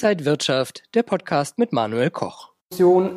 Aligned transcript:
Inside 0.00 0.24
Wirtschaft, 0.26 0.84
der 0.94 1.02
Podcast 1.02 1.58
mit 1.58 1.72
Manuel 1.72 2.10
Koch. 2.10 2.52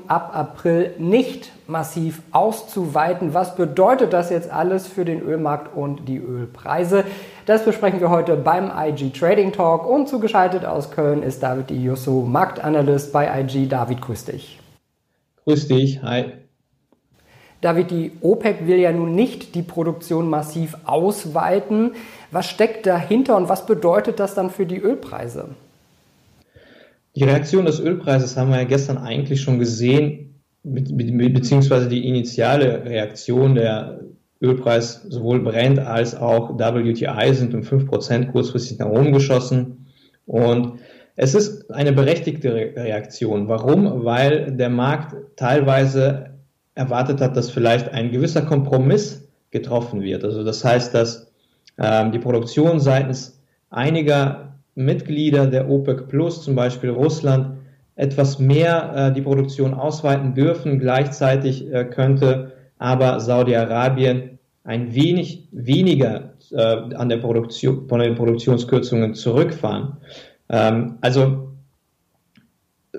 Ab 0.07 0.31
April 0.33 0.95
nicht 0.97 1.51
massiv 1.67 2.23
auszuweiten. 2.31 3.35
Was 3.35 3.55
bedeutet 3.55 4.13
das 4.13 4.31
jetzt 4.31 4.49
alles 4.49 4.87
für 4.87 5.05
den 5.05 5.21
Ölmarkt 5.21 5.75
und 5.77 6.07
die 6.07 6.17
Ölpreise? 6.17 7.03
Das 7.45 7.63
besprechen 7.65 7.99
wir 7.99 8.09
heute 8.09 8.35
beim 8.35 8.71
IG 8.75 9.11
Trading 9.11 9.51
Talk 9.51 9.87
und 9.87 10.09
zugeschaltet 10.09 10.65
aus 10.65 10.89
Köln 10.89 11.21
ist 11.21 11.43
David 11.43 11.69
Iosso, 11.69 12.21
Marktanalyst 12.21 13.13
bei 13.13 13.41
IG. 13.41 13.67
David, 13.67 14.01
grüß 14.01 14.25
dich. 14.25 14.59
Grüß 15.45 15.67
dich, 15.67 16.01
hi. 16.01 16.31
David, 17.61 17.91
die 17.91 18.11
OPEC 18.21 18.65
will 18.65 18.79
ja 18.79 18.91
nun 18.91 19.13
nicht 19.13 19.53
die 19.53 19.61
Produktion 19.61 20.27
massiv 20.31 20.75
ausweiten. 20.85 21.91
Was 22.31 22.49
steckt 22.49 22.87
dahinter 22.87 23.37
und 23.37 23.49
was 23.49 23.67
bedeutet 23.67 24.19
das 24.19 24.33
dann 24.33 24.49
für 24.49 24.65
die 24.65 24.79
Ölpreise? 24.79 25.49
Die 27.15 27.23
Reaktion 27.23 27.65
des 27.65 27.79
Ölpreises 27.79 28.37
haben 28.37 28.51
wir 28.51 28.57
ja 28.57 28.63
gestern 28.63 28.97
eigentlich 28.97 29.41
schon 29.41 29.59
gesehen, 29.59 30.41
beziehungsweise 30.63 31.89
die 31.89 32.07
initiale 32.07 32.85
Reaktion 32.85 33.55
der 33.55 34.01
Ölpreis 34.41 35.03
sowohl 35.07 35.41
Brent 35.41 35.79
als 35.79 36.15
auch 36.15 36.57
WTI 36.57 37.33
sind 37.33 37.53
um 37.53 37.61
5% 37.61 38.31
kurzfristig 38.31 38.79
nach 38.79 38.87
oben 38.87 39.11
geschossen. 39.11 39.87
Und 40.25 40.79
es 41.15 41.35
ist 41.35 41.69
eine 41.71 41.91
berechtigte 41.91 42.53
Reaktion. 42.53 43.47
Warum? 43.47 44.05
Weil 44.05 44.55
der 44.55 44.69
Markt 44.69 45.15
teilweise 45.35 46.31
erwartet 46.73 47.21
hat, 47.21 47.35
dass 47.35 47.49
vielleicht 47.49 47.89
ein 47.89 48.11
gewisser 48.11 48.43
Kompromiss 48.43 49.27
getroffen 49.51 50.01
wird. 50.01 50.23
Also 50.23 50.43
das 50.43 50.63
heißt, 50.63 50.93
dass 50.93 51.31
ähm, 51.77 52.11
die 52.11 52.19
Produktion 52.19 52.79
seitens 52.79 53.41
einiger 53.69 54.50
Mitglieder 54.85 55.47
der 55.47 55.69
OPEC 55.69 56.07
Plus, 56.07 56.43
zum 56.43 56.55
Beispiel 56.55 56.89
Russland, 56.89 57.57
etwas 57.95 58.39
mehr 58.39 58.93
äh, 58.95 59.13
die 59.13 59.21
Produktion 59.21 59.73
ausweiten 59.73 60.33
dürfen. 60.33 60.79
Gleichzeitig 60.79 61.71
äh, 61.71 61.85
könnte 61.85 62.53
aber 62.77 63.19
Saudi-Arabien 63.19 64.39
ein 64.63 64.93
wenig 64.93 65.47
weniger 65.51 66.33
äh, 66.51 66.95
an 66.95 67.09
der 67.09 67.17
Produktion, 67.17 67.87
von 67.87 67.99
den 67.99 68.15
Produktionskürzungen 68.15 69.13
zurückfahren. 69.13 69.97
Ähm, 70.49 70.97
also 71.01 71.51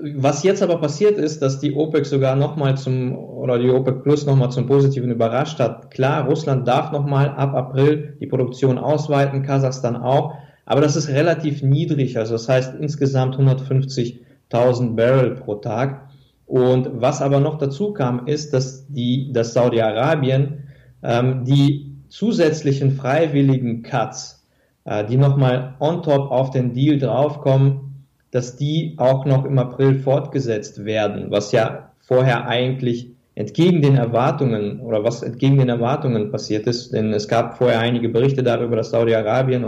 was 0.04 0.42
jetzt 0.42 0.62
aber 0.62 0.78
passiert 0.78 1.18
ist, 1.18 1.42
dass 1.42 1.60
die 1.60 1.74
OPEC 1.74 2.06
sogar 2.06 2.34
nochmal 2.34 2.76
zum, 2.76 3.16
oder 3.16 3.58
die 3.58 3.70
OPEC 3.70 4.02
Plus 4.02 4.26
nochmal 4.26 4.50
zum 4.50 4.66
Positiven 4.66 5.10
überrascht 5.10 5.60
hat. 5.60 5.90
Klar, 5.90 6.26
Russland 6.26 6.66
darf 6.66 6.92
nochmal 6.92 7.28
ab 7.28 7.54
April 7.54 8.16
die 8.20 8.26
Produktion 8.26 8.78
ausweiten, 8.78 9.42
Kasachstan 9.42 9.96
auch, 9.96 10.34
aber 10.72 10.80
das 10.80 10.96
ist 10.96 11.10
relativ 11.10 11.62
niedrig, 11.62 12.16
also 12.16 12.32
das 12.32 12.48
heißt 12.48 12.76
insgesamt 12.80 13.36
150.000 13.36 14.96
Barrel 14.96 15.34
pro 15.34 15.56
Tag. 15.56 16.08
Und 16.46 16.88
was 16.94 17.20
aber 17.20 17.40
noch 17.40 17.58
dazu 17.58 17.92
kam, 17.92 18.26
ist, 18.26 18.54
dass 18.54 18.86
die, 18.88 19.34
dass 19.34 19.52
Saudi-Arabien 19.52 20.62
ähm, 21.02 21.44
die 21.44 21.92
zusätzlichen 22.08 22.92
freiwilligen 22.92 23.82
Cuts, 23.82 24.48
äh, 24.86 25.04
die 25.04 25.18
nochmal 25.18 25.74
on 25.78 26.02
top 26.02 26.30
auf 26.30 26.48
den 26.48 26.72
Deal 26.72 26.96
draufkommen, 26.96 28.06
dass 28.30 28.56
die 28.56 28.94
auch 28.96 29.26
noch 29.26 29.44
im 29.44 29.58
April 29.58 29.96
fortgesetzt 29.96 30.86
werden, 30.86 31.30
was 31.30 31.52
ja 31.52 31.90
vorher 32.00 32.48
eigentlich 32.48 33.10
entgegen 33.34 33.82
den 33.82 33.96
Erwartungen 33.96 34.80
oder 34.80 35.04
was 35.04 35.22
entgegen 35.22 35.58
den 35.58 35.68
Erwartungen 35.68 36.30
passiert 36.30 36.66
ist, 36.66 36.94
denn 36.94 37.12
es 37.12 37.28
gab 37.28 37.58
vorher 37.58 37.80
einige 37.80 38.08
Berichte 38.08 38.42
darüber, 38.42 38.76
dass 38.76 38.88
Saudi-Arabien 38.88 39.64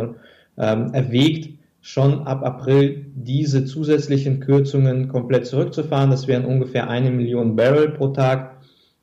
ähm, 0.59 0.93
erwägt, 0.93 1.59
schon 1.81 2.27
ab 2.27 2.43
April 2.43 3.07
diese 3.15 3.67
zusätzlichen 3.67 4.41
Kürzungen 4.41 5.09
komplett 5.09 5.47
zurückzufahren. 5.47 6.11
Das 6.11 6.27
wären 6.27 6.47
ungefähr 6.47 6.89
eine 6.89 7.11
Million 7.11 7.57
Barrel 7.57 7.91
pro 7.91 8.09
Tag 8.09 8.57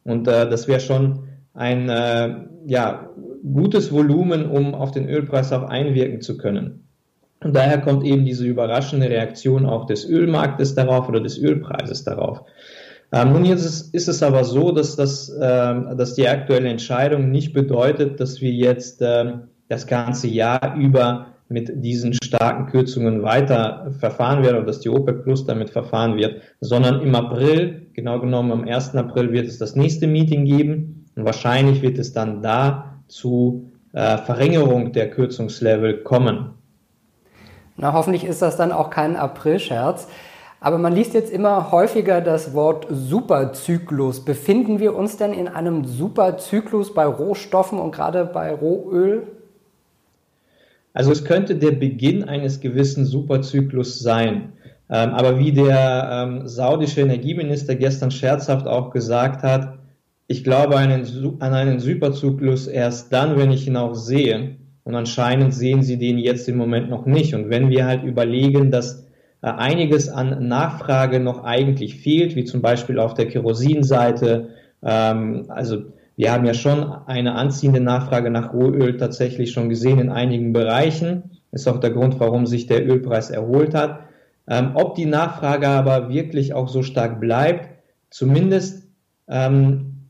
und 0.04 0.28
äh, 0.28 0.50
das 0.50 0.68
wäre 0.68 0.80
schon 0.80 1.28
ein 1.54 1.90
äh, 1.90 2.36
ja, 2.66 3.10
gutes 3.54 3.92
Volumen, 3.92 4.50
um 4.50 4.74
auf 4.74 4.92
den 4.92 5.08
Ölpreis 5.08 5.52
auch 5.54 5.64
einwirken 5.64 6.22
zu 6.22 6.38
können. 6.38 6.88
Und 7.44 7.56
daher 7.56 7.80
kommt 7.80 8.06
eben 8.06 8.26
diese 8.26 8.46
überraschende 8.46 9.10
Reaktion 9.10 9.66
auch 9.66 9.86
des 9.86 10.08
Ölmarktes 10.08 10.76
darauf 10.76 11.10
oder 11.10 11.20
des 11.20 11.38
Ölpreises 11.40 12.04
darauf. 12.04 12.44
Ähm, 13.12 13.34
nun 13.34 13.46
jetzt 13.46 13.66
ist, 13.66 13.94
ist, 13.94 14.08
es 14.08 14.24
aber 14.24 14.44
so, 14.44 14.72
dass, 14.72 14.96
das, 14.96 15.30
ähm, 15.42 15.98
dass 15.98 16.14
die 16.14 16.28
aktuelle 16.28 16.70
Entscheidung 16.70 17.30
nicht 17.30 17.54
bedeutet, 17.54 18.20
dass 18.20 18.42
wir 18.42 18.52
jetzt 18.52 19.02
ähm, 19.02 19.50
das 19.68 19.86
ganze 19.88 20.28
Jahr 20.28 20.76
über 20.78 21.28
mit 21.52 21.84
diesen 21.84 22.14
starken 22.14 22.68
Kürzungen 22.68 23.24
weiter 23.24 23.92
verfahren 24.00 24.44
werden 24.44 24.58
oder 24.58 24.66
dass 24.66 24.80
die 24.80 24.90
OPEC 24.90 25.24
Plus 25.24 25.46
damit 25.46 25.70
verfahren 25.70 26.16
wird, 26.16 26.42
sondern 26.62 27.02
im 27.02 27.14
April, 27.14 27.88
genau 27.94 28.20
genommen 28.20 28.52
am 28.52 28.64
1. 28.64 28.96
April 28.96 29.32
wird 29.32 29.48
es 29.48 29.58
das 29.58 29.76
nächste 29.76 30.08
Meeting 30.08 30.46
geben 30.46 31.06
und 31.16 31.26
wahrscheinlich 31.26 31.82
wird 31.82 31.98
es 31.98 32.14
dann 32.14 32.42
da 32.42 32.96
zu 33.08 33.70
äh, 33.94 34.18
Verringerung 34.18 34.94
der 34.94 35.10
Kürzungslevel 35.10 36.04
kommen. 36.04 36.52
Na, 37.78 37.94
hoffentlich 37.94 38.24
ist 38.24 38.42
das 38.42 38.58
dann 38.58 38.72
auch 38.72 38.90
kein 38.90 39.16
Aprilscherz. 39.16 40.08
Aber 40.64 40.78
man 40.78 40.94
liest 40.94 41.16
jetzt 41.16 41.32
immer 41.32 41.72
häufiger 41.72 42.22
das 42.22 42.54
Wort 42.54 42.86
Superzyklus. 42.90 44.24
Befinden 44.24 44.80
wir 44.80 44.96
uns 44.96 45.18
denn 45.18 45.34
in 45.34 45.48
einem 45.48 45.86
Superzyklus 45.86 46.94
bei 46.94 47.04
Rohstoffen 47.06 47.80
und 47.80 47.92
gerade 47.92 48.26
bei 48.26 48.54
Rohöl? 48.54 49.41
Also 50.94 51.12
es 51.12 51.24
könnte 51.24 51.56
der 51.56 51.72
Beginn 51.72 52.24
eines 52.24 52.60
gewissen 52.60 53.06
Superzyklus 53.06 54.00
sein. 54.00 54.54
Ähm, 54.90 55.12
aber 55.12 55.40
wie 55.40 55.54
der 55.54 56.10
ähm, 56.12 56.48
saudische 56.48 57.02
Energieminister 57.02 57.76
gestern 57.76 58.12
scherzhaft 58.12 58.68
auch 58.68 58.92
gesagt 58.92 59.42
hat, 59.44 59.80
ich 60.28 60.44
glaube 60.44 60.78
einen, 60.78 61.06
an 61.40 61.54
einen 61.54 61.80
Superzyklus 61.80 62.68
erst 62.68 63.12
dann, 63.14 63.38
wenn 63.38 63.52
ich 63.52 63.68
ihn 63.68 63.78
auch 63.78 63.96
sehe. 63.96 64.56
Und 64.84 64.96
anscheinend 64.96 65.54
sehen 65.54 65.84
sie 65.84 65.98
den 65.98 66.18
jetzt 66.18 66.50
im 66.50 66.58
Moment 66.58 66.90
noch 66.90 67.06
nicht. 67.06 67.36
Und 67.36 67.50
wenn 67.50 67.70
wir 67.70 67.86
halt 67.86 68.04
überlegen, 68.04 68.72
dass 68.72 69.08
äh, 69.42 69.48
einiges 69.48 70.10
an 70.10 70.48
Nachfrage 70.48 71.20
noch 71.20 71.44
eigentlich 71.44 71.96
fehlt, 71.96 72.36
wie 72.36 72.46
zum 72.46 72.62
Beispiel 72.62 73.00
auf 73.00 73.14
der 73.14 73.28
Kerosinseite, 73.28 74.50
ähm, 74.84 75.46
also 75.50 75.84
wir 76.22 76.32
haben 76.32 76.46
ja 76.46 76.54
schon 76.54 76.84
eine 77.08 77.34
anziehende 77.34 77.80
Nachfrage 77.80 78.30
nach 78.30 78.54
Rohöl 78.54 78.96
tatsächlich 78.96 79.54
schon 79.54 79.70
gesehen 79.70 79.98
in 79.98 80.12
einigen 80.12 80.54
Bereichen. 80.54 81.32
Ist 81.52 81.68
auch 81.68 81.80
der 81.80 81.90
Grund, 81.90 82.20
warum 82.20 82.46
sich 82.46 82.68
der 82.68 82.88
Ölpreis 82.88 83.32
erholt 83.32 83.74
hat. 83.74 84.02
Ähm, 84.48 84.74
ob 84.76 84.94
die 84.94 85.08
Nachfrage 85.08 85.68
aber 85.68 86.10
wirklich 86.10 86.54
auch 86.54 86.70
so 86.70 86.84
stark 86.84 87.20
bleibt, 87.20 87.70
zumindest 88.12 88.88
ähm, 89.30 90.10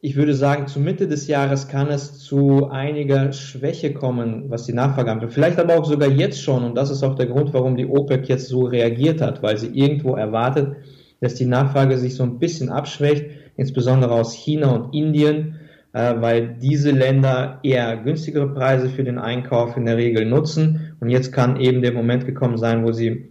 ich 0.00 0.16
würde 0.16 0.34
sagen, 0.34 0.66
zu 0.66 0.80
Mitte 0.80 1.06
des 1.06 1.26
Jahres 1.26 1.68
kann 1.68 1.88
es 1.88 2.18
zu 2.18 2.70
einiger 2.70 3.30
Schwäche 3.34 3.92
kommen, 3.92 4.44
was 4.48 4.64
die 4.64 4.72
Nachfrage 4.72 5.12
anbetrifft. 5.12 5.34
Vielleicht 5.34 5.58
aber 5.58 5.78
auch 5.78 5.84
sogar 5.84 6.08
jetzt 6.08 6.42
schon. 6.42 6.64
Und 6.64 6.74
das 6.74 6.88
ist 6.88 7.02
auch 7.02 7.16
der 7.16 7.26
Grund, 7.26 7.52
warum 7.52 7.76
die 7.76 7.84
OPEC 7.84 8.30
jetzt 8.30 8.48
so 8.48 8.62
reagiert 8.62 9.20
hat, 9.20 9.42
weil 9.42 9.58
sie 9.58 9.78
irgendwo 9.78 10.14
erwartet, 10.14 10.76
dass 11.20 11.34
die 11.34 11.44
Nachfrage 11.44 11.98
sich 11.98 12.14
so 12.14 12.22
ein 12.22 12.38
bisschen 12.38 12.70
abschwächt, 12.70 13.26
insbesondere 13.60 14.12
aus 14.12 14.32
China 14.32 14.70
und 14.70 14.94
Indien, 14.94 15.60
äh, 15.92 16.14
weil 16.18 16.56
diese 16.60 16.90
Länder 16.90 17.60
eher 17.62 17.98
günstigere 17.98 18.48
Preise 18.48 18.88
für 18.88 19.04
den 19.04 19.18
Einkauf 19.18 19.76
in 19.76 19.84
der 19.84 19.98
Regel 19.98 20.24
nutzen. 20.24 20.96
Und 21.00 21.10
jetzt 21.10 21.30
kann 21.32 21.60
eben 21.60 21.82
der 21.82 21.92
Moment 21.92 22.24
gekommen 22.24 22.56
sein, 22.56 22.84
wo 22.84 22.92
sie 22.92 23.28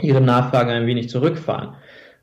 ihre 0.00 0.20
Nachfrage 0.20 0.72
ein 0.72 0.86
wenig 0.86 1.08
zurückfahren. 1.08 1.74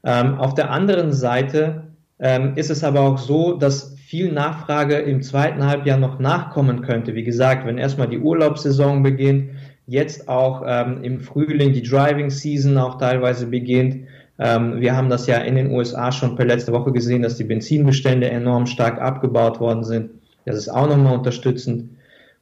Ähm, 0.03 0.35
auf 0.35 0.53
der 0.53 0.69
anderen 0.69 1.13
Seite 1.13 1.93
ähm, 2.19 2.53
ist 2.55 2.69
es 2.69 2.83
aber 2.83 3.01
auch 3.01 3.17
so, 3.17 3.53
dass 3.53 3.95
viel 3.95 4.31
Nachfrage 4.33 4.95
im 4.95 5.21
zweiten 5.21 5.65
Halbjahr 5.65 5.97
noch 5.97 6.19
nachkommen 6.19 6.81
könnte. 6.81 7.15
Wie 7.15 7.23
gesagt, 7.23 7.65
wenn 7.65 7.77
erstmal 7.77 8.09
die 8.09 8.19
Urlaubssaison 8.19 9.01
beginnt, 9.01 9.51
jetzt 9.85 10.27
auch 10.27 10.63
ähm, 10.65 11.03
im 11.03 11.19
Frühling 11.21 11.71
die 11.71 11.83
Driving 11.83 12.29
Season 12.29 12.77
auch 12.77 12.97
teilweise 12.97 13.47
beginnt. 13.47 14.07
Ähm, 14.39 14.79
wir 14.79 14.95
haben 14.95 15.09
das 15.09 15.27
ja 15.27 15.37
in 15.37 15.55
den 15.55 15.71
USA 15.71 16.11
schon 16.11 16.35
per 16.35 16.45
letzte 16.45 16.71
Woche 16.71 16.91
gesehen, 16.91 17.21
dass 17.21 17.35
die 17.35 17.43
Benzinbestände 17.43 18.29
enorm 18.29 18.65
stark 18.65 19.01
abgebaut 19.01 19.59
worden 19.59 19.83
sind. 19.83 20.11
Das 20.45 20.55
ist 20.55 20.69
auch 20.69 20.87
nochmal 20.87 21.17
unterstützend. 21.17 21.89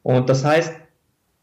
Und 0.04 0.30
das 0.30 0.46
heißt, 0.46 0.74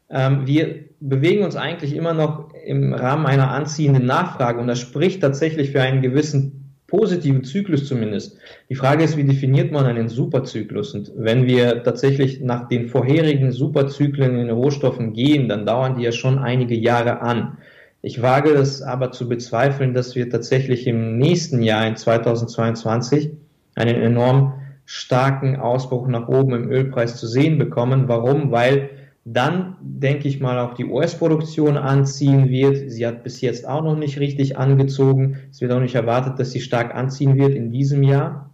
ähm, 0.09 0.47
wir 0.47 0.85
bewegen 0.99 1.43
uns 1.43 1.55
eigentlich 1.55 1.95
immer 1.95 2.13
noch 2.13 2.53
im 2.65 2.93
Rahmen 2.93 3.25
einer 3.25 3.51
anziehenden 3.51 4.05
Nachfrage 4.05 4.59
und 4.59 4.67
das 4.67 4.79
spricht 4.79 5.21
tatsächlich 5.21 5.71
für 5.71 5.81
einen 5.81 6.01
gewissen 6.01 6.65
positiven 6.87 7.43
Zyklus 7.43 7.87
zumindest. 7.87 8.37
Die 8.69 8.75
Frage 8.75 9.03
ist, 9.03 9.17
wie 9.17 9.23
definiert 9.23 9.71
man 9.71 9.85
einen 9.85 10.07
Superzyklus? 10.07 10.93
Und 10.93 11.11
wenn 11.15 11.45
wir 11.45 11.83
tatsächlich 11.83 12.41
nach 12.41 12.67
den 12.67 12.87
vorherigen 12.87 13.51
Superzyklen 13.51 14.31
in 14.31 14.47
den 14.47 14.55
Rohstoffen 14.55 15.13
gehen, 15.13 15.49
dann 15.49 15.65
dauern 15.65 15.97
die 15.97 16.03
ja 16.03 16.11
schon 16.11 16.37
einige 16.39 16.75
Jahre 16.75 17.21
an. 17.21 17.57
Ich 18.05 18.21
wage 18.21 18.51
es 18.51 18.83
aber 18.83 19.11
zu 19.11 19.27
bezweifeln, 19.27 19.95
dass 19.95 20.13
wir 20.13 20.29
tatsächlich 20.29 20.85
im 20.85 21.17
nächsten 21.17 21.63
Jahr, 21.63 21.87
in 21.87 21.95
2022, 21.95 23.31
einen 23.73 23.95
enorm 23.95 24.53
starken 24.85 25.55
Ausbruch 25.55 26.07
nach 26.07 26.27
oben 26.27 26.53
im 26.53 26.69
Ölpreis 26.69 27.17
zu 27.17 27.25
sehen 27.25 27.57
bekommen. 27.57 28.07
Warum? 28.07 28.51
Weil 28.51 28.91
dann 29.23 29.75
denke 29.81 30.27
ich 30.27 30.39
mal, 30.39 30.59
auch 30.59 30.75
die 30.75 30.85
US-Produktion 30.85 31.77
anziehen 31.77 32.47
wird. 32.47 32.91
Sie 32.91 33.07
hat 33.07 33.23
bis 33.23 33.41
jetzt 33.41 33.67
auch 33.67 33.83
noch 33.83 33.97
nicht 33.97 34.19
richtig 34.19 34.55
angezogen. 34.55 35.37
Es 35.49 35.61
wird 35.61 35.71
auch 35.71 35.79
nicht 35.79 35.95
erwartet, 35.95 36.37
dass 36.37 36.51
sie 36.51 36.61
stark 36.61 36.93
anziehen 36.93 37.35
wird 37.39 37.55
in 37.55 37.71
diesem 37.71 38.03
Jahr. 38.03 38.51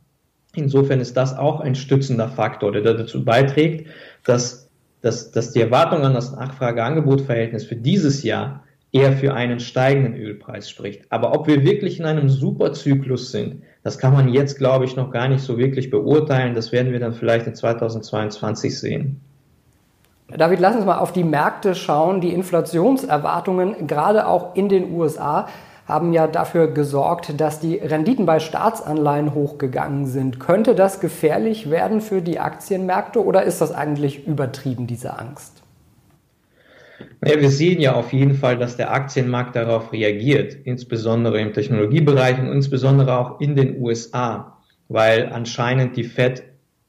Insofern 0.56 1.01
ist 1.01 1.18
das 1.18 1.38
auch 1.38 1.59
ein 1.59 1.75
stützender 1.75 2.30
Faktor, 2.30 2.71
der 2.71 2.83
dazu 2.83 3.25
beiträgt, 3.25 3.89
dass, 4.24 4.69
dass, 5.01 5.31
dass 5.31 5.51
die 5.51 5.59
Erwartung 5.59 6.03
an 6.03 6.13
das 6.13 6.31
Nachfrage-Angebot-Verhältnis 6.31 7.65
für 7.65 7.75
dieses 7.75 8.24
Jahr 8.24 8.63
eher 8.92 9.14
für 9.14 9.34
einen 9.34 9.60
steigenden 9.60 10.16
Ölpreis 10.16 10.70
spricht. 10.70 11.06
Aber 11.10 11.34
ob 11.34 11.48
wir 11.48 11.64
wirklich 11.64 12.00
in 12.00 12.06
einem 12.06 12.30
Superzyklus 12.30 13.32
sind, 13.32 13.64
das 13.84 13.98
kann 13.98 14.14
man 14.14 14.30
jetzt, 14.30 14.58
glaube 14.58 14.86
ich, 14.86 14.96
noch 14.96 15.12
gar 15.12 15.28
nicht 15.28 15.44
so 15.44 15.58
wirklich 15.58 15.90
beurteilen. 15.90 16.54
Das 16.54 16.72
werden 16.72 16.92
wir 16.92 17.00
dann 17.00 17.14
vielleicht 17.14 17.48
in 17.48 17.56
2022 17.56 18.80
sehen. 18.80 19.22
David, 20.38 20.60
lass 20.60 20.76
uns 20.76 20.86
mal 20.86 21.00
auf 21.00 21.12
die 21.12 21.24
Märkte 21.24 21.76
schauen. 21.76 22.22
Die 22.22 22.34
Inflationserwartungen, 22.34 23.88
gerade 23.88 24.28
auch 24.28 24.56
in 24.56 24.70
den 24.70 24.94
USA, 24.94 25.48
haben 25.88 26.14
ja 26.14 26.28
dafür 26.28 26.68
gesorgt, 26.68 27.40
dass 27.42 27.60
die 27.60 27.76
Renditen 27.76 28.26
bei 28.26 28.40
Staatsanleihen 28.40 29.34
hochgegangen 29.34 30.06
sind. 30.06 30.40
Könnte 30.40 30.76
das 30.76 31.00
gefährlich 31.00 31.70
werden 31.70 32.02
für 32.02 32.22
die 32.22 32.40
Aktienmärkte 32.40 33.26
oder 33.26 33.44
ist 33.44 33.60
das 33.62 33.74
eigentlich 33.74 34.26
übertrieben, 34.26 34.88
diese 34.88 35.18
Angst? 35.18 35.61
Naja, 37.21 37.39
wir 37.39 37.50
sehen 37.50 37.81
ja 37.81 37.94
auf 37.94 38.13
jeden 38.13 38.33
Fall, 38.33 38.57
dass 38.57 38.77
der 38.77 38.92
Aktienmarkt 38.92 39.56
darauf 39.56 39.92
reagiert, 39.94 40.56
insbesondere 40.63 41.39
im 41.39 41.53
Technologiebereich 41.53 42.39
und 42.39 42.48
insbesondere 42.48 43.18
auch 43.18 43.39
in 43.39 43.56
den 43.56 43.80
USA, 43.81 44.57
weil 44.89 45.30
anscheinend 45.31 45.95
die 45.98 46.03
Fed 46.03 46.44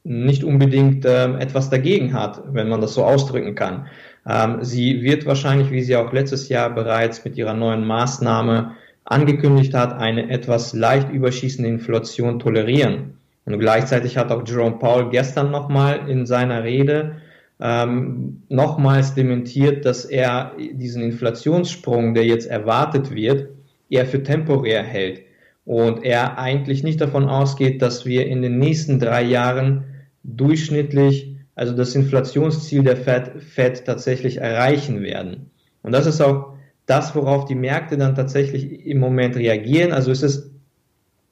nicht 0.04 0.42
unbedingt 0.42 1.04
ähm, 1.06 1.36
etwas 1.36 1.70
dagegen 1.70 2.12
hat, 2.12 2.42
wenn 2.52 2.68
man 2.68 2.80
das 2.80 2.94
so 2.94 3.04
ausdrücken 3.04 3.54
kann. 3.54 3.86
Ähm, 4.28 4.58
sie 4.62 5.02
wird 5.02 5.26
wahrscheinlich, 5.26 5.70
wie 5.70 5.82
sie 5.82 5.96
auch 5.96 6.12
letztes 6.12 6.48
Jahr 6.48 6.70
bereits 6.70 7.24
mit 7.24 7.36
ihrer 7.36 7.54
neuen 7.54 7.86
Maßnahme 7.86 8.72
angekündigt 9.04 9.74
hat, 9.74 9.92
eine 9.92 10.30
etwas 10.30 10.72
leicht 10.72 11.10
überschießende 11.10 11.68
Inflation 11.68 12.38
tolerieren. 12.38 13.18
Und 13.44 13.58
gleichzeitig 13.58 14.16
hat 14.16 14.30
auch 14.30 14.46
Jerome 14.46 14.78
Powell 14.78 15.10
gestern 15.10 15.50
nochmal 15.50 16.08
in 16.08 16.26
seiner 16.26 16.62
Rede 16.62 17.16
ähm, 17.64 18.42
nochmals 18.48 19.14
dementiert, 19.14 19.84
dass 19.84 20.04
er 20.04 20.56
diesen 20.72 21.04
Inflationssprung, 21.04 22.12
der 22.12 22.26
jetzt 22.26 22.48
erwartet 22.48 23.14
wird, 23.14 23.50
eher 23.88 24.04
für 24.04 24.24
temporär 24.24 24.82
hält. 24.82 25.22
Und 25.64 26.04
er 26.04 26.38
eigentlich 26.38 26.82
nicht 26.82 27.00
davon 27.00 27.28
ausgeht, 27.28 27.80
dass 27.80 28.04
wir 28.04 28.26
in 28.26 28.42
den 28.42 28.58
nächsten 28.58 28.98
drei 28.98 29.22
Jahren 29.22 29.84
durchschnittlich, 30.24 31.36
also 31.54 31.72
das 31.72 31.94
Inflationsziel 31.94 32.82
der 32.82 32.96
Fed, 32.96 33.40
Fed 33.40 33.84
tatsächlich 33.84 34.38
erreichen 34.38 35.00
werden. 35.02 35.50
Und 35.84 35.92
das 35.92 36.06
ist 36.06 36.20
auch 36.20 36.54
das, 36.86 37.14
worauf 37.14 37.44
die 37.44 37.54
Märkte 37.54 37.96
dann 37.96 38.16
tatsächlich 38.16 38.84
im 38.84 38.98
Moment 38.98 39.36
reagieren. 39.36 39.92
Also 39.92 40.10
es 40.10 40.24
ist, 40.24 40.50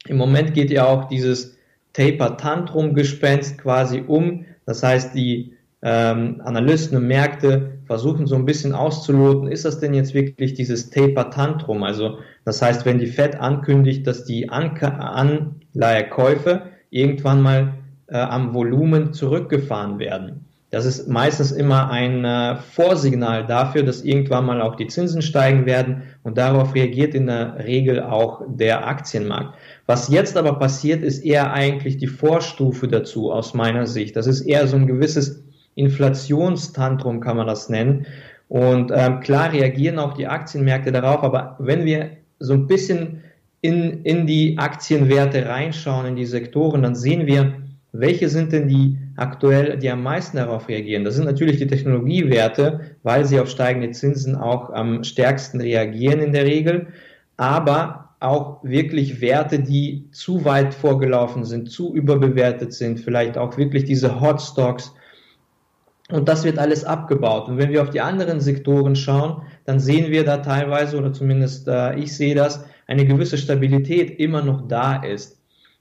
im 0.06 0.16
Moment 0.16 0.54
geht 0.54 0.70
ja 0.70 0.86
auch 0.86 1.08
dieses 1.08 1.56
Taper-Tantrum-Gespenst 1.94 3.58
quasi 3.58 4.04
um. 4.06 4.44
Das 4.64 4.84
heißt, 4.84 5.12
die 5.16 5.56
ähm, 5.82 6.42
Analysten 6.44 6.98
und 6.98 7.06
Märkte 7.06 7.78
versuchen 7.86 8.26
so 8.26 8.34
ein 8.34 8.44
bisschen 8.44 8.74
auszuloten, 8.74 9.48
ist 9.48 9.64
das 9.64 9.80
denn 9.80 9.94
jetzt 9.94 10.14
wirklich 10.14 10.54
dieses 10.54 10.90
Taper-Tantrum? 10.90 11.82
Also 11.82 12.18
das 12.44 12.60
heißt, 12.60 12.84
wenn 12.84 12.98
die 12.98 13.06
Fed 13.06 13.40
ankündigt, 13.40 14.06
dass 14.06 14.24
die 14.24 14.50
Anleihekäufe 14.50 16.62
irgendwann 16.90 17.42
mal 17.42 17.74
äh, 18.08 18.18
am 18.18 18.54
Volumen 18.54 19.12
zurückgefahren 19.12 19.98
werden. 19.98 20.46
Das 20.70 20.86
ist 20.86 21.08
meistens 21.08 21.50
immer 21.50 21.90
ein 21.90 22.24
äh, 22.24 22.56
Vorsignal 22.56 23.44
dafür, 23.44 23.82
dass 23.82 24.02
irgendwann 24.02 24.46
mal 24.46 24.62
auch 24.62 24.76
die 24.76 24.86
Zinsen 24.86 25.20
steigen 25.20 25.66
werden 25.66 26.02
und 26.22 26.38
darauf 26.38 26.76
reagiert 26.76 27.14
in 27.14 27.26
der 27.26 27.64
Regel 27.64 28.00
auch 28.00 28.42
der 28.46 28.86
Aktienmarkt. 28.86 29.54
Was 29.86 30.08
jetzt 30.08 30.36
aber 30.36 30.60
passiert, 30.60 31.02
ist 31.02 31.24
eher 31.24 31.52
eigentlich 31.52 31.96
die 31.96 32.06
Vorstufe 32.06 32.86
dazu 32.86 33.32
aus 33.32 33.52
meiner 33.52 33.86
Sicht. 33.86 34.14
Das 34.14 34.28
ist 34.28 34.42
eher 34.42 34.68
so 34.68 34.76
ein 34.76 34.86
gewisses 34.86 35.42
Inflationstantrum, 35.74 37.20
kann 37.20 37.36
man 37.36 37.46
das 37.46 37.68
nennen. 37.68 38.06
Und 38.48 38.90
ähm, 38.94 39.20
klar 39.20 39.52
reagieren 39.52 39.98
auch 39.98 40.14
die 40.14 40.26
Aktienmärkte 40.26 40.92
darauf, 40.92 41.22
aber 41.22 41.56
wenn 41.58 41.84
wir 41.84 42.10
so 42.38 42.54
ein 42.54 42.66
bisschen 42.66 43.22
in, 43.60 44.02
in 44.04 44.26
die 44.26 44.58
Aktienwerte 44.58 45.46
reinschauen, 45.46 46.06
in 46.06 46.16
die 46.16 46.26
Sektoren, 46.26 46.82
dann 46.82 46.94
sehen 46.94 47.26
wir, 47.26 47.54
welche 47.92 48.28
sind 48.28 48.52
denn 48.52 48.68
die 48.68 48.96
aktuell, 49.16 49.76
die 49.78 49.90
am 49.90 50.02
meisten 50.02 50.36
darauf 50.36 50.68
reagieren? 50.68 51.04
Das 51.04 51.14
sind 51.14 51.26
natürlich 51.26 51.58
die 51.58 51.66
Technologiewerte, 51.66 52.96
weil 53.02 53.24
sie 53.24 53.40
auf 53.40 53.48
steigende 53.50 53.90
Zinsen 53.90 54.36
auch 54.36 54.70
am 54.70 55.04
stärksten 55.04 55.60
reagieren 55.60 56.20
in 56.20 56.32
der 56.32 56.46
Regel, 56.46 56.88
aber 57.36 58.10
auch 58.20 58.62
wirklich 58.62 59.20
Werte, 59.20 59.58
die 59.58 60.08
zu 60.12 60.44
weit 60.44 60.74
vorgelaufen 60.74 61.44
sind, 61.44 61.70
zu 61.70 61.94
überbewertet 61.94 62.72
sind, 62.72 63.00
vielleicht 63.00 63.38
auch 63.38 63.56
wirklich 63.56 63.84
diese 63.84 64.20
Hotstocks. 64.20 64.94
Und 66.10 66.28
das 66.28 66.44
wird 66.44 66.58
alles 66.58 66.84
abgebaut. 66.84 67.48
Und 67.48 67.58
wenn 67.58 67.70
wir 67.70 67.82
auf 67.82 67.90
die 67.90 68.00
anderen 68.00 68.40
Sektoren 68.40 68.96
schauen, 68.96 69.42
dann 69.64 69.80
sehen 69.80 70.10
wir 70.10 70.24
da 70.24 70.38
teilweise, 70.38 70.98
oder 70.98 71.12
zumindest 71.12 71.68
äh, 71.68 71.96
ich 71.96 72.16
sehe 72.16 72.34
das, 72.34 72.64
eine 72.86 73.06
gewisse 73.06 73.38
Stabilität 73.38 74.18
immer 74.18 74.42
noch 74.42 74.66
da 74.66 74.96
ist 74.96 75.40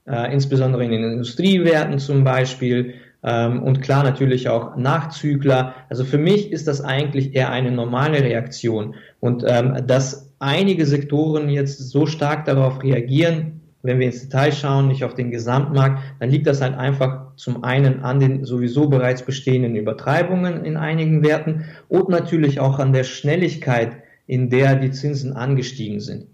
äh, 0.10 0.34
insbesondere 0.34 0.84
in 0.84 0.92
den 0.92 1.04
Industriewerten 1.04 2.00
zum 2.00 2.24
Beispiel. 2.24 2.96
Ähm, 3.22 3.64
und 3.64 3.82
klar 3.82 4.04
natürlich 4.04 4.50
auch 4.50 4.76
Nachzügler. 4.76 5.76
Also 5.90 6.04
für 6.04 6.18
mich 6.18 6.52
ist 6.52 6.68
das 6.68 6.82
eigentlich 6.82 7.36
eher 7.36 7.52
eine 7.52 7.72
normale 7.72 8.24
Reaktion. 8.24 8.96
Und 9.20 9.44
ähm, 9.46 9.84
dass 9.86 10.34
einige 10.40 10.86
Sektoren 10.86 11.50
jetzt 11.50 11.78
so 11.90 12.06
stark 12.06 12.46
darauf 12.46 12.82
reagieren, 12.82 13.59
wenn 13.82 14.00
wir 14.00 14.08
ins 14.08 14.22
Detail 14.22 14.52
schauen, 14.52 14.88
nicht 14.88 15.04
auf 15.04 15.14
den 15.14 15.32
Gesamtmarkt, 15.32 16.00
dann 16.20 16.30
liegt 16.30 16.48
das 16.48 16.62
halt 16.62 16.76
einfach 16.76 17.36
zum 17.36 17.64
einen 17.64 18.02
an 18.02 18.20
den 18.20 18.44
sowieso 18.44 18.90
bereits 18.90 19.24
bestehenden 19.24 19.76
Übertreibungen 19.76 20.66
in 20.66 20.76
einigen 20.76 21.24
Werten 21.24 21.66
und 21.88 22.10
natürlich 22.10 22.60
auch 22.60 22.80
an 22.80 22.92
der 22.92 23.06
Schnelligkeit, 23.06 23.98
in 24.28 24.50
der 24.50 24.76
die 24.76 24.92
Zinsen 24.92 25.34
angestiegen 25.34 26.02
sind. 26.02 26.28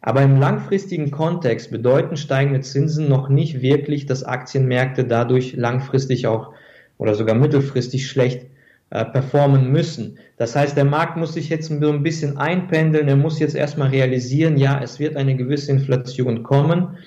Aber 0.00 0.22
im 0.22 0.38
langfristigen 0.38 1.10
Kontext 1.10 1.70
bedeuten 1.70 2.16
steigende 2.16 2.60
Zinsen 2.60 3.08
noch 3.08 3.28
nicht 3.28 3.62
wirklich, 3.62 4.06
dass 4.06 4.22
Aktienmärkte 4.22 5.04
dadurch 5.04 5.54
langfristig 5.54 6.26
auch 6.26 6.52
oder 6.98 7.14
sogar 7.14 7.34
mittelfristig 7.34 8.06
schlecht 8.06 8.46
performen 8.90 9.72
müssen. 9.72 10.18
Das 10.36 10.54
heißt, 10.54 10.76
der 10.76 10.84
Markt 10.84 11.16
muss 11.16 11.34
sich 11.34 11.48
jetzt 11.48 11.68
so 11.68 11.74
ein 11.74 12.02
bisschen 12.02 12.36
einpendeln. 12.36 13.08
Er 13.08 13.16
muss 13.16 13.40
jetzt 13.40 13.56
erstmal 13.56 13.88
realisieren, 13.88 14.56
ja, 14.56 14.80
es 14.82 14.98
wird 14.98 15.16
eine 15.16 15.36
gewisse 15.36 15.72
Inflation 15.72 16.42
kommen. 16.42 16.98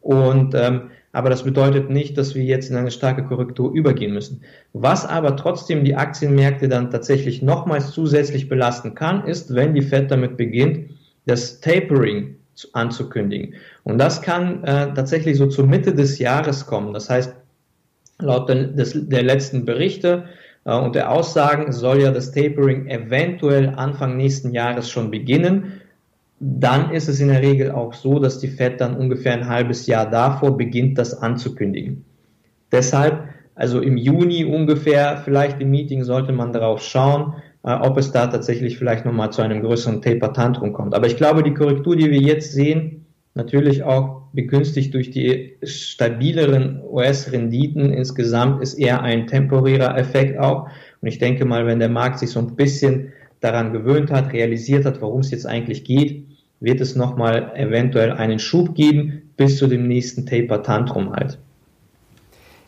Und 0.00 0.54
ähm, 0.54 0.90
aber 1.14 1.30
das 1.30 1.44
bedeutet 1.44 1.90
nicht, 1.90 2.18
dass 2.18 2.34
wir 2.34 2.42
jetzt 2.42 2.70
in 2.70 2.76
eine 2.76 2.90
starke 2.90 3.22
Korrektur 3.22 3.72
übergehen 3.72 4.12
müssen. 4.12 4.40
Was 4.72 5.06
aber 5.06 5.36
trotzdem 5.36 5.84
die 5.84 5.94
Aktienmärkte 5.94 6.68
dann 6.68 6.90
tatsächlich 6.90 7.40
nochmals 7.40 7.92
zusätzlich 7.92 8.48
belasten 8.48 8.96
kann, 8.96 9.24
ist, 9.24 9.54
wenn 9.54 9.74
die 9.74 9.82
Fed 9.82 10.10
damit 10.10 10.36
beginnt, 10.36 10.90
das 11.26 11.60
Tapering 11.60 12.34
anzukündigen. 12.72 13.54
Und 13.84 13.98
das 13.98 14.22
kann 14.22 14.64
äh, 14.64 14.92
tatsächlich 14.92 15.36
so 15.36 15.46
zur 15.46 15.68
Mitte 15.68 15.94
des 15.94 16.18
Jahres 16.18 16.66
kommen. 16.66 16.92
Das 16.92 17.08
heißt, 17.08 17.32
laut 18.18 18.48
der, 18.48 18.64
des, 18.64 19.08
der 19.08 19.22
letzten 19.22 19.64
Berichte 19.64 20.24
äh, 20.24 20.43
und 20.72 20.94
der 20.94 21.10
Aussagen 21.10 21.72
soll 21.72 22.00
ja 22.00 22.10
das 22.10 22.32
Tapering 22.32 22.86
eventuell 22.86 23.74
Anfang 23.76 24.16
nächsten 24.16 24.52
Jahres 24.52 24.90
schon 24.90 25.10
beginnen. 25.10 25.80
Dann 26.40 26.90
ist 26.90 27.08
es 27.08 27.20
in 27.20 27.28
der 27.28 27.42
Regel 27.42 27.70
auch 27.70 27.92
so, 27.92 28.18
dass 28.18 28.38
die 28.38 28.48
Fed 28.48 28.80
dann 28.80 28.96
ungefähr 28.96 29.34
ein 29.34 29.48
halbes 29.48 29.86
Jahr 29.86 30.08
davor 30.10 30.56
beginnt, 30.56 30.98
das 30.98 31.14
anzukündigen. 31.14 32.04
Deshalb, 32.72 33.28
also 33.54 33.80
im 33.80 33.96
Juni 33.96 34.44
ungefähr, 34.44 35.18
vielleicht 35.24 35.60
im 35.60 35.70
Meeting 35.70 36.02
sollte 36.02 36.32
man 36.32 36.52
darauf 36.52 36.82
schauen, 36.82 37.34
äh, 37.62 37.72
ob 37.72 37.98
es 37.98 38.10
da 38.10 38.26
tatsächlich 38.26 38.78
vielleicht 38.78 39.04
nochmal 39.04 39.32
zu 39.32 39.42
einem 39.42 39.62
größeren 39.62 40.02
Taper-Tantrum 40.02 40.72
kommt. 40.72 40.94
Aber 40.94 41.06
ich 41.06 41.16
glaube, 41.16 41.42
die 41.42 41.54
Korrektur, 41.54 41.94
die 41.94 42.10
wir 42.10 42.20
jetzt 42.20 42.52
sehen, 42.52 43.03
natürlich 43.34 43.82
auch 43.82 44.22
begünstigt 44.32 44.94
durch 44.94 45.10
die 45.10 45.56
stabileren 45.62 46.80
US-Renditen 46.88 47.92
insgesamt, 47.92 48.62
ist 48.62 48.74
eher 48.74 49.02
ein 49.02 49.26
temporärer 49.26 49.96
Effekt 49.98 50.38
auch. 50.38 50.68
Und 51.00 51.08
ich 51.08 51.18
denke 51.18 51.44
mal, 51.44 51.66
wenn 51.66 51.80
der 51.80 51.88
Markt 51.88 52.20
sich 52.20 52.30
so 52.30 52.40
ein 52.40 52.56
bisschen 52.56 53.12
daran 53.40 53.72
gewöhnt 53.72 54.10
hat, 54.10 54.32
realisiert 54.32 54.84
hat, 54.84 55.00
worum 55.02 55.20
es 55.20 55.30
jetzt 55.30 55.46
eigentlich 55.46 55.84
geht, 55.84 56.26
wird 56.60 56.80
es 56.80 56.96
nochmal 56.96 57.52
eventuell 57.56 58.12
einen 58.12 58.38
Schub 58.38 58.74
geben 58.74 59.30
bis 59.36 59.58
zu 59.58 59.66
dem 59.66 59.86
nächsten 59.86 60.24
Taper-Tantrum 60.24 61.12
halt. 61.12 61.38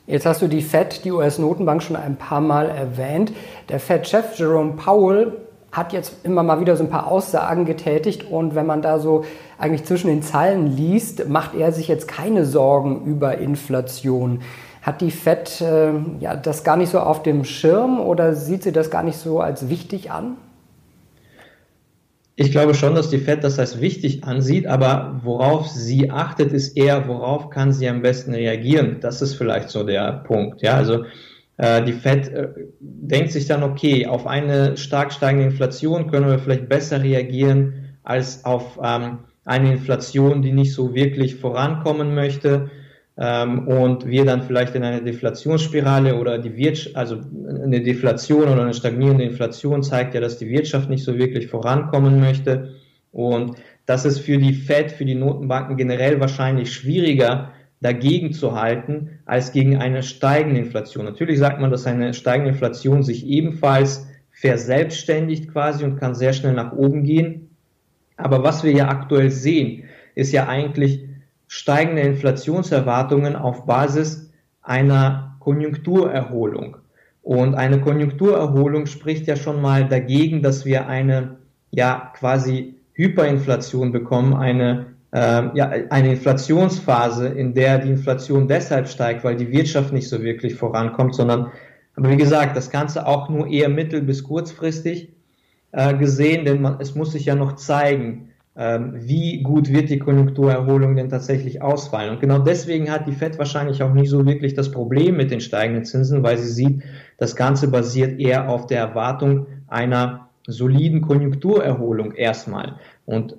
Jetzt 0.07 0.27
hast 0.27 0.43
du 0.43 0.49
die 0.49 0.63
Fed, 0.63 1.05
die 1.05 1.11
US-Notenbank, 1.11 1.83
schon 1.83 1.97
ein 1.97 2.17
paar 2.17 2.41
Mal 2.41 2.69
erwähnt. 2.69 3.33
Der 3.69 3.81
Fed-Chef 3.81 4.39
Jerome 4.39 4.75
Powell 4.75 5.33
hat 5.77 5.93
jetzt 5.93 6.25
immer 6.25 6.43
mal 6.43 6.61
wieder 6.61 6.77
so 6.77 6.85
ein 6.85 6.91
paar 6.91 7.07
Aussagen 7.07 7.67
getätigt 7.67 8.25
und 8.31 8.55
wenn 8.55 8.67
man 8.67 8.81
da 8.81 8.99
so 8.99 9.25
eigentlich 9.59 9.85
zwischen 9.85 10.09
den 10.09 10.23
Zeilen 10.23 10.75
liest, 10.77 11.29
macht 11.29 11.55
er 11.55 11.73
sich 11.73 11.87
jetzt 11.89 12.09
keine 12.09 12.45
Sorgen 12.47 13.05
über 13.05 13.39
Inflation. 13.39 14.41
Hat 14.81 15.01
die 15.01 15.11
FED 15.11 15.61
äh, 15.61 15.91
ja, 16.21 16.37
das 16.37 16.65
gar 16.65 16.77
nicht 16.77 16.91
so 16.91 17.01
auf 17.01 17.23
dem 17.23 17.45
Schirm 17.45 18.01
oder 18.01 18.35
sieht 18.35 18.63
sie 18.63 18.73
das 18.73 18.91
gar 18.91 19.03
nicht 19.03 19.19
so 19.19 19.41
als 19.41 19.69
wichtig 19.69 20.11
an? 20.11 20.37
Ich 22.37 22.53
glaube 22.53 22.75
schon, 22.75 22.95
dass 22.95 23.09
die 23.11 23.19
FED 23.19 23.43
das 23.45 23.59
als 23.59 23.81
wichtig 23.81 24.25
ansieht, 24.25 24.67
aber 24.67 25.21
worauf 25.25 25.69
sie 25.69 26.11
achtet, 26.11 26.53
ist 26.53 26.77
eher, 26.77 27.09
worauf 27.09 27.51
kann 27.51 27.73
sie 27.73 27.89
am 27.89 28.03
besten 28.03 28.35
reagieren. 28.35 28.99
Das 29.01 29.23
ist 29.23 29.35
vielleicht 29.35 29.71
so 29.71 29.85
der 29.85 30.23
Punkt. 30.27 30.61
Ja, 30.61 30.75
also 30.75 31.05
die 31.85 31.93
Fed 31.93 32.29
äh, 32.29 32.49
denkt 32.81 33.33
sich 33.33 33.47
dann, 33.47 33.63
okay, 33.63 34.07
auf 34.07 34.27
eine 34.27 34.77
stark 34.77 35.13
steigende 35.13 35.47
Inflation 35.47 36.11
können 36.11 36.29
wir 36.29 36.39
vielleicht 36.39 36.69
besser 36.69 37.03
reagieren 37.03 37.97
als 38.03 38.45
auf 38.45 38.79
ähm, 38.83 39.21
eine 39.45 39.73
Inflation, 39.73 40.43
die 40.43 40.53
nicht 40.53 40.75
so 40.75 40.95
wirklich 40.95 41.37
vorankommen 41.37 42.15
möchte 42.15 42.71
ähm, 43.17 43.67
und 43.69 44.07
wir 44.07 44.25
dann 44.27 44.43
vielleicht 44.43 44.75
in 44.75 44.85
eine 44.85 45.03
Deflationsspirale 45.03 46.17
oder 46.17 46.39
die 46.39 46.57
Wirtschaft, 46.57 46.95
also 46.95 47.17
eine 47.17 47.81
Deflation 47.81 48.49
oder 48.49 48.63
eine 48.63 48.75
stagnierende 48.75 49.25
Inflation 49.25 49.83
zeigt 49.83 50.15
ja, 50.15 50.21
dass 50.21 50.39
die 50.39 50.51
Wirtschaft 50.51 50.91
nicht 50.91 51.05
so 51.05 51.17
wirklich 51.17 51.47
vorankommen 51.47 52.21
möchte. 52.21 52.75
Und 53.13 53.57
das 53.87 54.05
ist 54.05 54.19
für 54.19 54.37
die 54.37 54.53
Fed, 54.53 54.93
für 54.93 55.07
die 55.07 55.15
Notenbanken 55.15 55.77
generell 55.77 56.21
wahrscheinlich 56.21 56.75
schwieriger, 56.75 57.53
dagegen 57.81 58.33
zu 58.33 58.59
halten, 58.59 59.19
als 59.27 59.53
gegen 59.53 59.77
eine 59.77 60.03
steigende 60.03 60.61
Inflation. 60.61 61.05
Natürlich 61.05 61.39
sagt 61.39 61.61
man, 61.61 61.71
dass 61.71 61.87
eine 61.87 62.15
steigende 62.15 62.51
Inflation 62.51 63.03
sich 63.03 63.27
ebenfalls 63.27 64.09
verselbstständigt 64.31 65.51
quasi 65.51 65.85
und 65.85 65.99
kann 65.99 66.15
sehr 66.15 66.33
schnell 66.33 66.55
nach 66.55 66.73
oben 66.73 67.05
gehen. 67.05 67.51
Aber 68.17 68.43
was 68.43 68.65
wir 68.65 68.73
ja 68.73 68.89
aktuell 68.89 69.31
sehen, 69.31 69.85
ist 70.15 70.33
ja 70.33 70.49
eigentlich 70.49 71.05
steigende 71.49 72.03
Inflationserwartungen 72.03 73.37
auf 73.37 73.67
Basis 73.67 74.31
einer 74.63 75.37
Konjunkturerholung. 75.39 76.79
Und 77.23 77.55
eine 77.55 77.81
Konjunkturerholung 77.81 78.87
spricht 78.87 79.27
ja 79.27 79.37
schon 79.37 79.61
mal 79.61 79.89
dagegen, 79.89 80.43
dass 80.43 80.65
wir 80.65 80.87
eine 80.87 81.37
ja 81.71 82.13
quasi 82.17 82.77
Hyperinflation 82.95 83.93
bekommen, 83.93 84.35
eine 84.35 84.96
ähm, 85.17 85.53
ja, 85.55 85.71
eine 85.89 86.11
Inflationsphase, 86.11 87.29
in 87.29 87.55
der 87.55 87.79
die 87.79 87.89
Inflation 87.89 88.49
deshalb 88.49 88.87
steigt, 88.87 89.25
weil 89.25 89.35
die 89.35 89.51
Wirtschaft 89.51 89.91
nicht 89.91 90.11
so 90.11 90.23
wirklich 90.23 90.55
vorankommt, 90.55 91.15
sondern, 91.15 91.53
aber 91.97 92.11
wie 92.11 92.19
gesagt, 92.19 92.55
das 92.55 92.69
Ganze 92.69 93.07
auch 93.07 93.31
nur 93.31 93.47
eher 93.47 93.71
mittel- 93.71 94.03
bis 94.03 94.23
kurzfristig 94.23 95.09
äh, 95.73 95.95
gesehen, 95.95 96.45
denn 96.45 96.61
man, 96.61 96.77
es 96.81 96.95
muss 96.95 97.13
sich 97.13 97.25
ja 97.25 97.35
noch 97.35 97.55
zeigen, 97.55 98.29
ähm, 98.57 98.93
wie 98.95 99.43
gut 99.43 99.73
wird 99.73 99.89
die 99.89 99.99
Konjunkturerholung 99.99 100.97
denn 100.97 101.09
tatsächlich 101.09 101.63
ausfallen. 101.63 102.11
Und 102.11 102.21
genau 102.21 102.41
deswegen 102.41 102.91
hat 102.91 103.07
die 103.07 103.13
Fed 103.13 103.39
wahrscheinlich 103.39 103.83
auch 103.83 103.95
nicht 103.95 104.11
so 104.11 104.27
wirklich 104.27 104.53
das 104.53 104.71
Problem 104.71 105.17
mit 105.17 105.31
den 105.31 105.41
steigenden 105.41 105.87
Zinsen, 105.87 106.23
weil 106.23 106.37
sie 106.37 106.53
sieht, 106.53 106.83
das 107.17 107.35
Ganze 107.35 107.69
basiert 107.69 108.21
eher 108.21 108.51
auf 108.51 108.67
der 108.67 108.81
Erwartung 108.81 109.47
einer 109.67 110.29
soliden 110.47 111.01
Konjunkturerholung 111.01 112.13
erstmal. 112.13 112.75
Und 113.07 113.37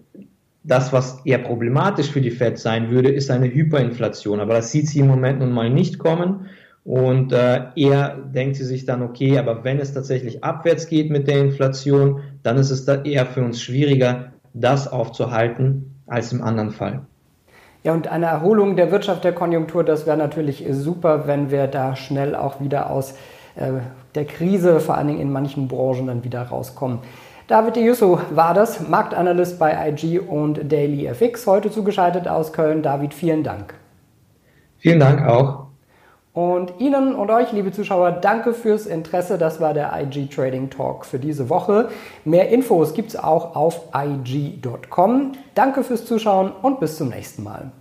das, 0.68 0.92
was 0.92 1.22
eher 1.26 1.40
problematisch 1.40 2.12
für 2.12 2.22
die 2.22 2.32
Fed 2.32 2.60
sein 2.60 2.92
würde, 2.92 3.10
ist 3.10 3.32
eine 3.32 3.48
Hyperinflation. 3.48 4.40
Aber 4.40 4.54
das 4.54 4.72
sieht 4.72 4.88
sie 4.88 5.00
im 5.00 5.08
Moment 5.08 5.40
nun 5.40 5.52
mal 5.52 5.70
nicht 5.70 5.98
kommen. 5.98 6.48
Und 6.84 7.34
äh, 7.34 7.66
eher 7.76 8.16
denkt 8.16 8.56
sie 8.56 8.64
sich 8.64 8.86
dann, 8.86 9.02
okay, 9.02 9.38
aber 9.38 9.64
wenn 9.64 9.80
es 9.80 9.94
tatsächlich 9.94 10.44
abwärts 10.44 10.88
geht 10.88 11.10
mit 11.10 11.28
der 11.28 11.40
Inflation, 11.40 12.22
dann 12.44 12.58
ist 12.58 12.72
es 12.72 12.86
da 12.86 13.04
eher 13.04 13.26
für 13.26 13.44
uns 13.44 13.62
schwieriger, 13.62 14.32
das 14.54 14.88
aufzuhalten 14.88 16.02
als 16.06 16.32
im 16.32 16.42
anderen 16.42 16.72
Fall. 16.72 17.02
Ja, 17.84 17.94
und 17.94 18.08
eine 18.08 18.28
Erholung 18.28 18.76
der 18.76 18.92
Wirtschaft, 18.92 19.24
der 19.24 19.34
Konjunktur, 19.34 19.84
das 19.84 20.06
wäre 20.06 20.18
natürlich 20.18 20.66
super, 20.72 21.28
wenn 21.28 21.52
wir 21.52 21.68
da 21.68 21.96
schnell 21.96 22.36
auch 22.36 22.62
wieder 22.62 22.90
aus 22.90 23.14
äh, 23.56 23.72
der 24.16 24.26
Krise, 24.26 24.80
vor 24.80 24.98
allen 24.98 25.08
Dingen 25.08 25.20
in 25.20 25.32
manchen 25.32 25.68
Branchen, 25.68 26.08
dann 26.08 26.24
wieder 26.24 26.42
rauskommen. 26.42 27.00
David 27.48 27.78
Yusso 27.78 28.20
war 28.32 28.54
das, 28.54 28.90
Marktanalyst 28.90 29.58
bei 29.58 29.90
IG 29.90 30.20
und 30.20 30.70
Daily 30.70 31.08
FX, 31.08 31.48
heute 31.48 31.72
zugeschaltet 31.72 32.28
aus 32.28 32.52
Köln. 32.52 32.82
David, 32.82 33.14
vielen 33.14 33.42
Dank. 33.44 33.74
Vielen 34.80 35.00
Dank 35.00 35.26
auch. 35.26 35.68
Und 36.34 36.74
Ihnen 36.80 37.16
und 37.16 37.32
euch, 37.32 37.54
liebe 37.54 37.72
Zuschauer, 37.72 38.12
danke 38.12 38.54
fürs 38.54 38.86
Interesse. 38.86 39.38
Das 39.38 39.62
war 39.62 39.74
der 39.74 39.94
IG 39.98 40.28
Trading 40.28 40.70
Talk 40.70 41.06
für 41.06 41.20
diese 41.20 41.50
Woche. 41.50 41.88
Mehr 42.26 42.50
Infos 42.50 42.94
gibt 42.94 43.10
es 43.10 43.16
auch 43.16 43.56
auf 43.56 43.82
IG.com. 43.96 45.32
Danke 45.56 45.84
fürs 45.84 46.06
Zuschauen 46.06 46.52
und 46.62 46.82
bis 46.82 46.98
zum 46.98 47.10
nächsten 47.10 47.44
Mal. 47.44 47.72